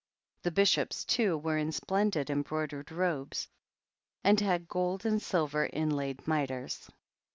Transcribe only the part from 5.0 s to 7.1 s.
and silver inlaid mitres.